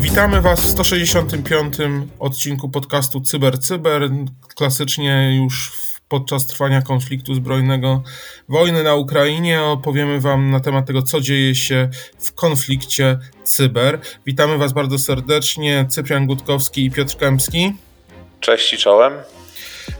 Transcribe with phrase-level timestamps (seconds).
[0.00, 1.74] Witamy Was w 165.
[2.18, 4.10] odcinku podcastu Cyber Cyber.
[4.56, 5.72] Klasycznie już
[6.08, 8.02] podczas trwania konfliktu zbrojnego
[8.48, 14.00] wojny na Ukrainie opowiemy Wam na temat tego, co dzieje się w konflikcie cyber.
[14.26, 15.86] Witamy Was bardzo serdecznie.
[15.88, 17.72] Cyprian Gutkowski i Piotr Kępski.
[18.40, 19.12] Cześć i czołem.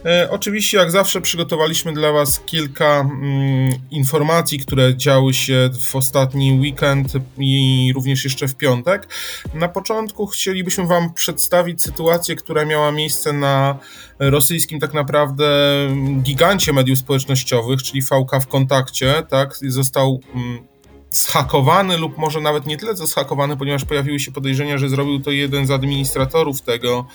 [0.07, 6.53] E, oczywiście, jak zawsze, przygotowaliśmy dla Was kilka mm, informacji, które działy się w ostatni
[6.53, 9.09] weekend i również jeszcze w piątek.
[9.55, 13.79] Na początku chcielibyśmy Wam przedstawić sytuację, która miała miejsce na
[14.19, 15.47] rosyjskim, tak naprawdę,
[16.23, 19.23] gigancie mediów społecznościowych, czyli VK w kontakcie.
[19.29, 20.21] Tak, został.
[20.35, 20.73] Mm,
[21.11, 25.31] zhakowany lub może nawet nie tyle co zhakowany, ponieważ pojawiły się podejrzenia, że zrobił to
[25.31, 27.07] jeden z administratorów tego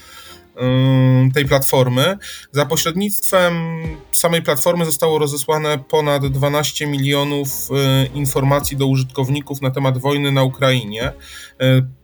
[1.33, 2.17] tej platformy.
[2.51, 3.53] Za pośrednictwem
[4.11, 10.43] samej platformy zostało rozesłane ponad 12 milionów y, informacji do użytkowników na temat wojny na
[10.43, 11.13] Ukrainie.
[11.61, 11.97] Y,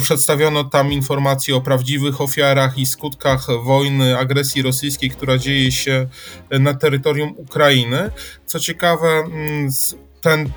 [0.00, 6.06] przedstawiono tam informacje o prawdziwych ofiarach i skutkach wojny, agresji rosyjskiej, która dzieje się
[6.50, 8.10] na terytorium Ukrainy.
[8.46, 9.70] Co ciekawe, mm,
[10.24, 10.50] ten,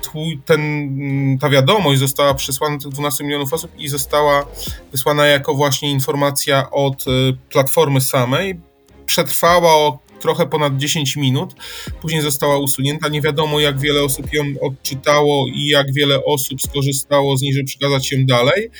[0.44, 4.46] ten, ta wiadomość została przesłana tych 12 milionów osób i została
[4.92, 8.60] wysłana jako właśnie informacja od y, platformy samej.
[9.06, 11.54] Przetrwała trochę ponad 10 minut,
[12.00, 13.08] później została usunięta.
[13.08, 17.64] Nie wiadomo, jak wiele osób ją odczytało i jak wiele osób skorzystało z niej, żeby
[17.64, 18.70] przekazać ją dalej.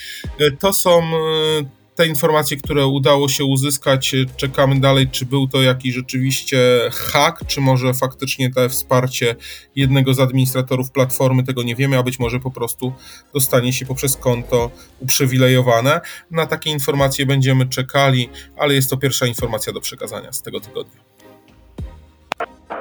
[0.41, 5.63] Y, to są y, te informacje, które udało się uzyskać, czekamy dalej, czy był to
[5.63, 6.59] jakiś rzeczywiście
[6.93, 9.37] hack, czy może faktycznie to wsparcie
[9.77, 12.93] jednego z administratorów platformy, tego nie wiemy, a być może po prostu
[13.35, 16.01] dostanie się poprzez konto uprzywilejowane.
[16.31, 21.01] Na takie informacje będziemy czekali, ale jest to pierwsza informacja do przekazania z tego tygodnia.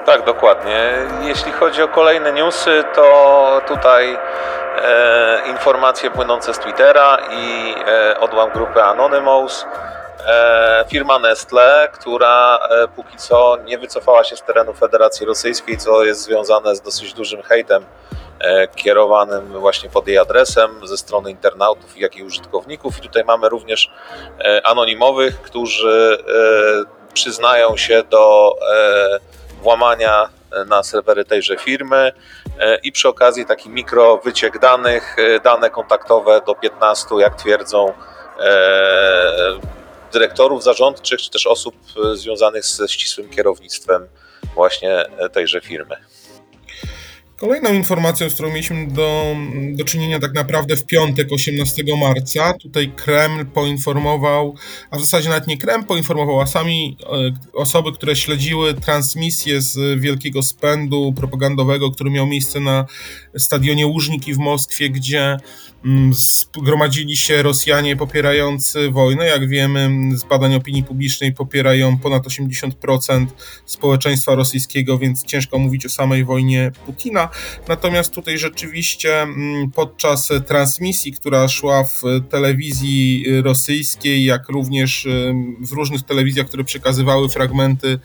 [0.06, 0.92] Tak, dokładnie.
[1.24, 4.18] Jeśli chodzi o kolejne newsy, to tutaj e,
[5.48, 9.66] informacje płynące z Twittera i e, odłam grupy Anonymous.
[10.28, 16.04] E, firma Nestle, która e, póki co nie wycofała się z terenu Federacji Rosyjskiej, co
[16.04, 17.86] jest związane z dosyć dużym hejtem
[18.40, 22.98] e, kierowanym właśnie pod jej adresem ze strony internautów, jak i użytkowników.
[22.98, 23.92] I tutaj mamy również
[24.40, 28.56] e, anonimowych, którzy e, przyznają się do
[29.62, 30.30] włamania
[30.68, 32.12] na serwery tejże firmy e,
[32.84, 37.94] i przy okazji taki mikro wyciek danych, e, dane kontaktowe do 15, jak twierdzą
[38.40, 39.60] e,
[40.14, 41.76] dyrektorów zarządczych, czy też osób
[42.14, 44.08] związanych ze ścisłym kierownictwem
[44.56, 45.96] właśnie tejże firmy.
[47.38, 49.36] Kolejną informacją, z którą mieliśmy do,
[49.74, 54.56] do czynienia tak naprawdę w piątek, 18 marca, tutaj Kreml poinformował,
[54.92, 57.08] a w zasadzie nawet nie Kreml poinformował, a sami e,
[57.54, 62.86] osoby, które śledziły transmisję z wielkiego spędu propagandowego, który miał miejsce na
[63.38, 65.38] stadionie Łużniki w Moskwie, gdzie
[66.58, 69.26] zgromadzili się Rosjanie popierający wojnę.
[69.26, 73.26] Jak wiemy, z badań opinii publicznej popierają ponad 80%
[73.66, 77.30] społeczeństwa rosyjskiego, więc ciężko mówić o samej wojnie Putina.
[77.68, 85.08] Natomiast tutaj rzeczywiście mm, podczas transmisji, która szła w telewizji rosyjskiej, jak również
[85.62, 88.00] w różnych telewizjach, które przekazywały fragmenty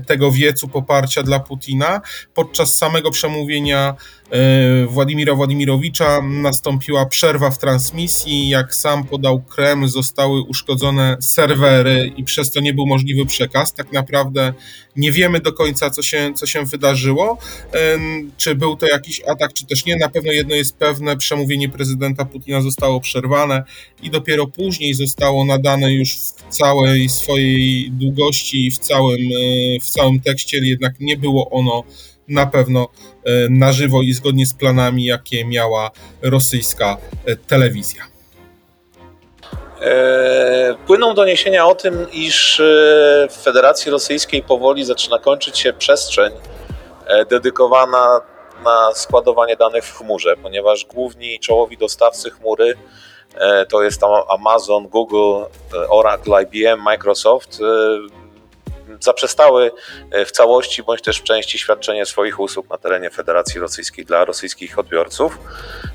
[0.00, 2.00] tego wiecu poparcia dla Putina,
[2.34, 3.96] podczas samego przemówienia
[4.32, 8.48] E, Władimira Władimirowicza nastąpiła przerwa w transmisji.
[8.48, 13.74] Jak sam podał Kreml, zostały uszkodzone serwery i przez to nie był możliwy przekaz.
[13.74, 14.52] Tak naprawdę
[14.96, 17.38] nie wiemy do końca, co się, co się wydarzyło.
[17.74, 17.98] E,
[18.36, 19.96] czy był to jakiś atak, czy też nie.
[19.96, 23.64] Na pewno jedno jest pewne: przemówienie prezydenta Putina zostało przerwane
[24.02, 29.90] i dopiero później zostało nadane już w całej swojej długości i w całym, e, w
[29.90, 31.84] całym tekście, jednak nie było ono
[32.28, 32.88] na pewno
[33.24, 35.90] e, na żywo i zgodnie z planami, jakie miała
[36.22, 38.02] rosyjska e, telewizja.
[39.80, 42.62] E, płyną doniesienia o tym, iż
[43.30, 46.32] w Federacji Rosyjskiej powoli zaczyna kończyć się przestrzeń
[47.30, 48.20] dedykowana
[48.64, 52.74] na składowanie danych w chmurze, ponieważ główni czołowi dostawcy chmury
[53.68, 55.44] to jest tam Amazon, Google,
[55.88, 57.60] Oracle, IBM, Microsoft
[59.00, 59.70] zaprzestały
[60.10, 64.24] e, w całości bądź też w części świadczenie swoich usług na terenie Federacji Rosyjskiej dla
[64.24, 65.38] rosyjskich odbiorców.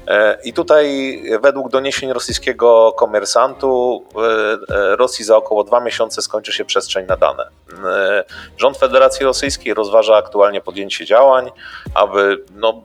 [0.08, 4.04] E, I tutaj według doniesień rosyjskiego komersantu
[4.70, 7.50] e, Rosji za około dwa miesiące skończy się przestrzeń na dane.
[8.58, 11.52] Rząd Federacji Rosyjskiej rozważa aktualnie podjęcie działań,
[11.94, 12.82] aby no,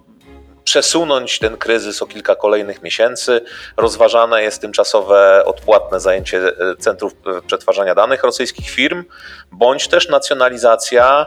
[0.72, 3.40] przesunąć ten kryzys o kilka kolejnych miesięcy.
[3.76, 9.04] Rozważane jest tymczasowe odpłatne zajęcie e, centrów e, przetwarzania danych rosyjskich firm,
[9.50, 11.26] bądź też nacjonalizacja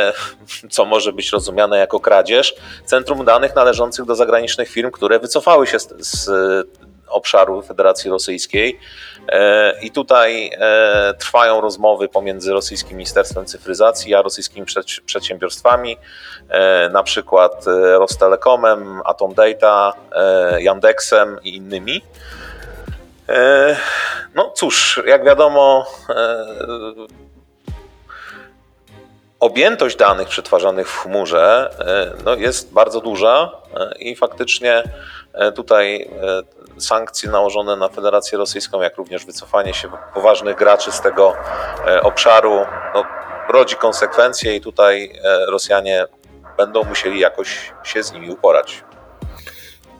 [0.70, 5.78] co może być rozumiane jako kradzież, centrum danych należących do zagranicznych firm, które wycofały się
[5.78, 6.30] z, z
[7.10, 8.78] obszaru Federacji Rosyjskiej.
[9.28, 14.66] E, I tutaj e, trwają rozmowy pomiędzy rosyjskim Ministerstwem Cyfryzacji a rosyjskimi
[15.06, 15.96] przedsiębiorstwami,
[16.48, 17.64] e, na przykład
[17.98, 19.92] Rostelekomem, Atom Data,
[20.58, 22.02] Yandexem i innymi.
[24.34, 25.86] No cóż, jak wiadomo,
[29.40, 31.70] objętość danych przetwarzanych w chmurze
[32.24, 33.52] no, jest bardzo duża
[33.98, 34.82] i faktycznie
[35.54, 36.10] tutaj
[36.78, 41.34] sankcje nałożone na Federację Rosyjską, jak również wycofanie się poważnych graczy z tego
[41.86, 42.56] e, obszaru,
[42.94, 43.04] no,
[43.48, 46.04] rodzi konsekwencje i tutaj e, Rosjanie
[46.56, 48.84] będą musieli jakoś się z nimi uporać.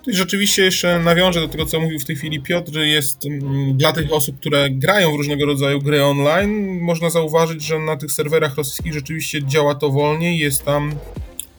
[0.06, 3.92] I rzeczywiście jeszcze nawiążę do tego, co mówił w tej chwili Piotr, jest mm, dla
[3.92, 8.56] tych osób, które grają w różnego rodzaju gry online, można zauważyć, że na tych serwerach
[8.56, 10.94] rosyjskich rzeczywiście działa to wolniej, jest tam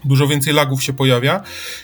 [0.06, 1.44] dużo więcej lagów się pojawia.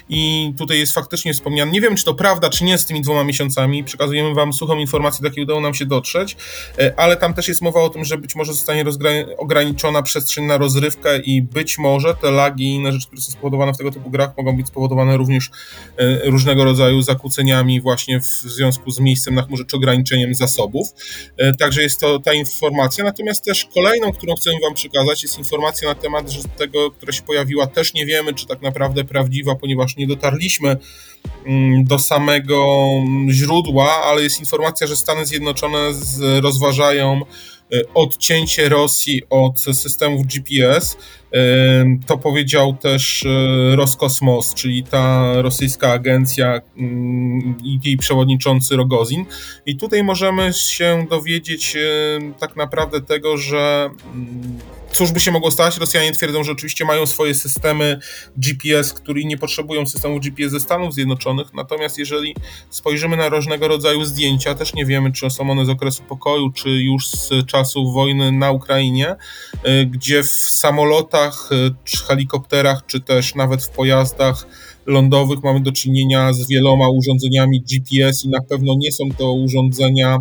[0.09, 3.23] I tutaj jest faktycznie wspomniane, nie wiem czy to prawda, czy nie z tymi dwoma
[3.23, 6.37] miesiącami, przekazujemy wam suchą informację, do jakiej udało nam się dotrzeć,
[6.79, 8.83] e, ale tam też jest mowa o tym, że być może zostanie
[9.37, 13.73] ograniczona przestrzeń na rozrywkę i być może te lagi i inne rzeczy, które są spowodowane
[13.73, 15.49] w tego typu grach mogą być spowodowane również
[15.97, 20.87] e, różnego rodzaju zakłóceniami właśnie w związku z miejscem na chmurze czy ograniczeniem zasobów.
[21.37, 25.87] E, także jest to ta informacja, natomiast też kolejną, którą chcę wam przekazać jest informacja
[25.89, 26.27] na temat
[26.57, 30.77] tego, która się pojawiła też nie wiemy, czy tak naprawdę prawdziwa, ponieważ nie dotarliśmy
[31.45, 32.87] mm, do samego
[33.29, 35.91] źródła, ale jest informacja, że Stany Zjednoczone
[36.41, 37.21] rozważają
[37.73, 40.97] e, odcięcie Rosji od systemów GPS.
[42.05, 49.25] To powiedział też e, Roskosmos, czyli ta rosyjska agencja mm, i jej przewodniczący Rogozin.
[49.65, 51.77] I tutaj możemy się dowiedzieć
[52.39, 54.56] tak naprawdę tego, że mm,
[54.97, 55.77] Cóż by się mogło stać?
[55.77, 57.99] Rosjanie twierdzą, że oczywiście mają swoje systemy
[58.37, 61.53] GPS, które nie potrzebują systemu GPS ze Stanów Zjednoczonych.
[61.53, 62.35] Natomiast jeżeli
[62.69, 66.69] spojrzymy na różnego rodzaju zdjęcia, też nie wiemy, czy są one z okresu pokoju, czy
[66.69, 69.15] już z czasów wojny na Ukrainie,
[69.67, 74.47] y, gdzie w samolotach, y, czy helikopterach, czy też nawet w pojazdach
[74.85, 80.19] lądowych mamy do czynienia z wieloma urządzeniami GPS i na pewno nie są to urządzenia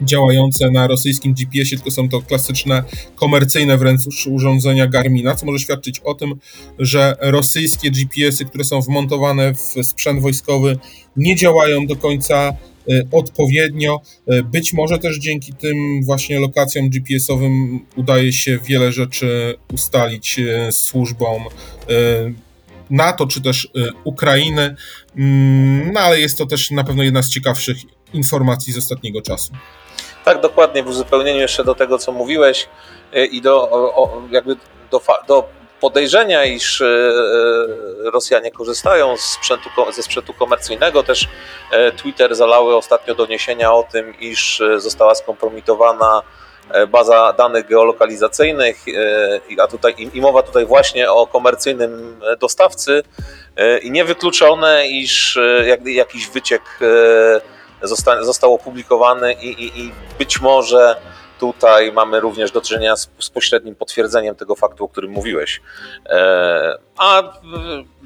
[0.00, 2.84] działające na rosyjskim GPS-ie, tylko są to klasyczne,
[3.14, 6.34] komercyjne wręcz urządzenia Garmina, co może świadczyć o tym,
[6.78, 10.78] że rosyjskie GPS-y, które są wmontowane w sprzęt wojskowy,
[11.16, 12.52] nie działają do końca
[12.90, 14.00] y, odpowiednio.
[14.32, 20.72] Y, być może też dzięki tym właśnie lokacjom GPS-owym udaje się wiele rzeczy ustalić y,
[20.72, 21.42] służbom
[22.90, 23.68] NATO czy też
[24.04, 24.76] Ukrainy,
[25.16, 27.76] mm, no ale jest to też na pewno jedna z ciekawszych
[28.12, 29.52] informacji z ostatniego czasu.
[30.24, 32.68] Tak, dokładnie, w uzupełnieniu jeszcze do tego, co mówiłeś
[33.16, 34.56] y, i do, o, jakby
[34.90, 35.48] do, do
[35.80, 41.02] podejrzenia, iż y, y, Rosjanie korzystają z sprzętu, ze sprzętu komercyjnego.
[41.02, 41.28] Też
[41.96, 46.22] Twitter zalały ostatnio doniesienia o tym, iż została skompromitowana
[46.88, 48.76] baza danych geolokalizacyjnych,
[49.58, 53.02] a tutaj i mowa tutaj właśnie o komercyjnym dostawcy
[53.82, 55.38] i niewykluczone, iż
[55.84, 56.62] jakiś wyciek
[57.82, 60.96] zosta, został opublikowany i, i, i być może
[61.42, 65.60] tutaj mamy również do czynienia z, z, pośrednim potwierdzeniem tego faktu, o którym mówiłeś.
[66.06, 67.22] E, a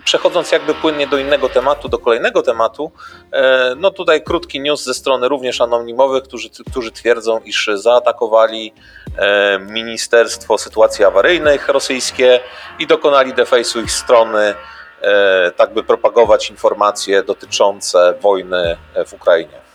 [0.04, 2.92] przechodząc jakby płynnie do innego tematu, do kolejnego tematu,
[3.32, 8.72] e, no tutaj krótki news ze strony również anonimowych, którzy, którzy twierdzą, iż zaatakowali
[9.18, 12.40] e, Ministerstwo Sytuacji Awaryjnych rosyjskie
[12.78, 14.54] i dokonali defejsu ich strony
[15.56, 19.65] tak by propagować informacje dotyczące wojny w Ukrainie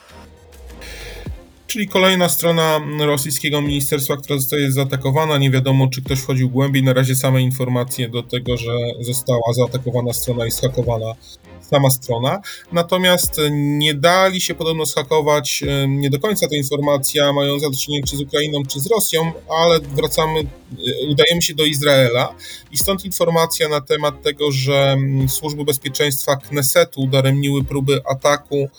[1.71, 5.37] czyli kolejna strona rosyjskiego ministerstwa, która zostaje zaatakowana.
[5.37, 6.83] Nie wiadomo, czy ktoś wchodził głębiej.
[6.83, 11.15] Na razie same informacje do tego, że została zaatakowana strona i schakowana
[11.61, 12.41] sama strona.
[12.71, 18.17] Natomiast nie dali się podobno schakować nie do końca ta informacja mająca do czynienia czy
[18.17, 19.31] z Ukrainą, czy z Rosją,
[19.63, 22.35] ale wracamy, e, udajemy się do Izraela
[22.71, 24.97] i stąd informacja na temat tego, że
[25.27, 28.69] służby bezpieczeństwa Knesetu udaremniły próby ataku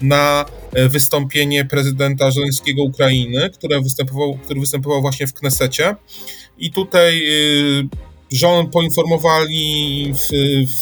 [0.00, 5.96] na e, wystąpienie prezydenta Żeleńskiego Ukrainy, który występował, który występował właśnie w Knesecie.
[6.58, 7.22] I tutaj
[8.32, 10.12] Rząd poinformowali,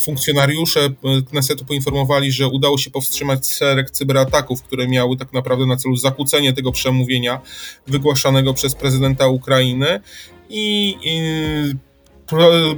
[0.05, 0.93] funkcjonariusze e,
[1.31, 6.53] Knesetu poinformowali, że udało się powstrzymać szereg cyberataków, które miały tak naprawdę na celu zakłócenie
[6.53, 7.41] tego przemówienia
[7.87, 10.01] wygłaszanego przez prezydenta Ukrainy.
[10.51, 11.23] I, i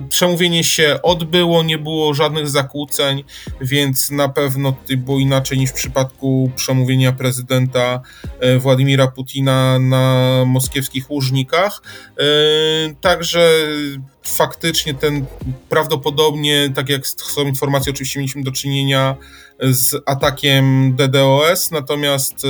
[0.09, 3.25] Przemówienie się odbyło, nie było żadnych zakłóceń,
[3.61, 8.01] więc na pewno było inaczej niż w przypadku przemówienia prezydenta
[8.41, 11.83] e, Władimira Putina na moskiewskich łużnikach.
[12.19, 12.25] E,
[13.01, 13.51] także
[14.23, 15.27] faktycznie ten
[15.69, 19.17] prawdopodobnie, tak jak są informacje, oczywiście mieliśmy do czynienia
[19.61, 22.49] z atakiem DDoS, natomiast e,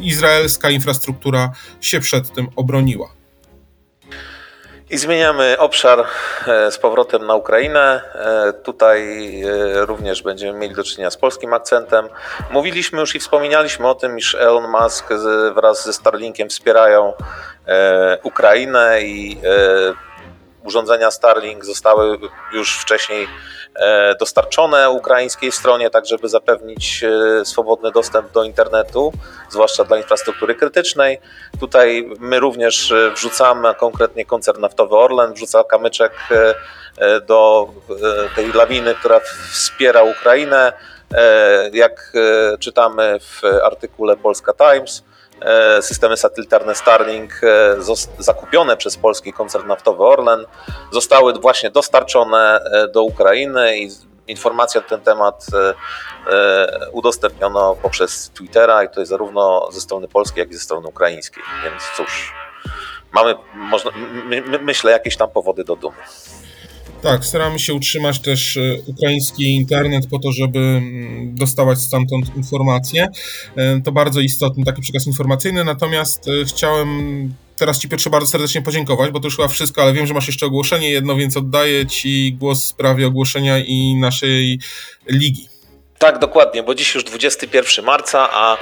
[0.00, 3.19] izraelska infrastruktura się przed tym obroniła.
[4.90, 6.06] I zmieniamy obszar
[6.46, 8.00] e, z powrotem na Ukrainę.
[8.14, 9.02] E, tutaj
[9.42, 12.08] e, również będziemy mieli do czynienia z polskim akcentem.
[12.50, 15.08] Mówiliśmy już i wspominaliśmy o tym, iż Elon Musk
[15.54, 17.12] wraz ze Starlinkiem wspierają
[18.22, 19.40] Ukrainę i
[20.64, 22.18] urządzenia Starlink zostały
[22.52, 23.28] już wcześniej
[24.20, 29.12] dostarczone ukraińskiej stronie, tak żeby zapewnić e, swobodny dostęp do internetu,
[29.50, 31.20] zwłaszcza dla infrastruktury krytycznej.
[31.60, 36.12] Tutaj my również e, wrzucamy, konkretnie koncern naftowy Orlen wrzuca kamyczek
[37.26, 37.68] do
[38.36, 39.20] tej lawiny, która
[39.52, 40.72] wspiera Ukrainę.
[41.72, 42.12] Jak
[42.60, 45.09] czytamy w artykule Polska Times, E,
[45.80, 47.76] systemy satelitarne Starlink e,
[48.18, 50.44] zakupione przez polski koncern naftowy Orlen
[50.92, 53.90] zostały właśnie dostarczone e, do Ukrainy i
[54.26, 55.46] informacje na ten temat
[56.92, 61.42] udostępniono poprzez Twittera i to jest zarówno ze strony polskiej, jak i ze strony ukraińskiej.
[61.64, 62.34] Więc cóż,
[63.12, 63.90] mamy, można,
[64.24, 65.96] my, myślę, jakieś tam powody do dumy.
[67.02, 73.08] Tak, staramy się utrzymać też e, ukraiński internet po to, żeby mm, dostawać stamtąd informacje.
[73.56, 76.88] E, to bardzo istotny taki przekaz informacyjny, natomiast e, chciałem
[77.56, 80.26] teraz Ci Piotrze bardzo serdecznie podziękować, bo to już chyba wszystko, ale wiem, że masz
[80.26, 84.60] jeszcze ogłoszenie jedno, więc oddaję Ci głos w sprawie ogłoszenia i naszej
[85.06, 85.48] ligi.
[85.98, 88.56] Tak, dokładnie, bo dziś już 21 marca, a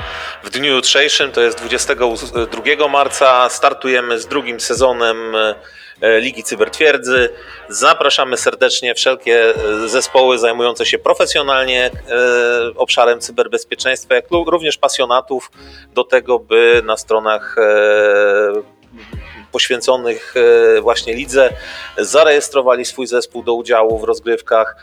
[0.45, 5.17] w dniu jutrzejszym, to jest 22 marca, startujemy z drugim sezonem
[6.03, 7.29] Ligi Cybertwierdzy.
[7.69, 11.91] Zapraszamy serdecznie wszelkie e, zespoły zajmujące się profesjonalnie e,
[12.77, 15.51] obszarem cyberbezpieczeństwa, jak również pasjonatów
[15.95, 17.57] do tego, by na stronach
[19.53, 20.35] poświęconych
[20.83, 21.51] właśnie lidze
[21.99, 24.77] zarejestrowali swój zespół do udziału w rozgrywkach.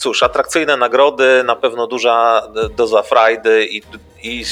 [0.00, 2.42] Cóż, atrakcyjne nagrody, na pewno duża
[2.76, 3.82] doza frajdy i
[4.22, 4.44] i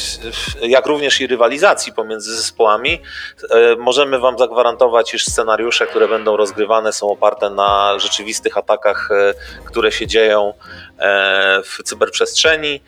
[0.63, 3.03] jak również i rywalizacji pomiędzy zespołami,
[3.51, 9.35] e, możemy Wam zagwarantować, iż scenariusze, które będą rozgrywane, są oparte na rzeczywistych atakach, e,
[9.65, 10.55] które się dzieją
[10.99, 12.81] e, w cyberprzestrzeni.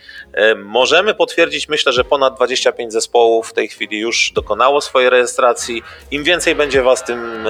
[0.56, 5.82] Możemy potwierdzić, myślę, że ponad 25 zespołów w tej chwili już dokonało swojej rejestracji.
[6.10, 7.48] Im więcej będzie Was, tym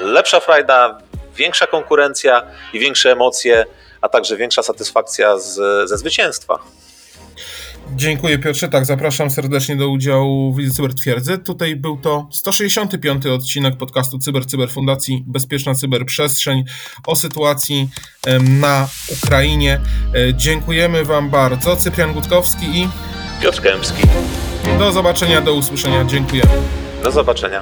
[0.00, 0.98] lepsza frajda,
[1.34, 3.64] większa konkurencja i większe emocje,
[4.00, 5.54] a także większa satysfakcja z,
[5.88, 6.58] ze zwycięstwa.
[7.96, 11.38] Dziękuję Piotrze, tak, zapraszam serdecznie do udziału w Lidze Cybertwierdzy.
[11.38, 13.26] Tutaj był to 165.
[13.26, 16.64] odcinek podcastu Cyber Cyber Fundacji Bezpieczna Cyberprzestrzeń
[17.06, 17.88] o sytuacji
[18.60, 18.88] na
[19.22, 19.80] Ukrainie.
[20.14, 21.76] E, dziękujemy Wam bardzo.
[21.76, 22.88] Cyprian Gutkowski i
[23.42, 24.02] Piotr Kępski.
[24.78, 26.04] Do zobaczenia, do usłyszenia.
[26.04, 26.50] Dziękujemy.
[27.02, 27.60] Do zobaczenia.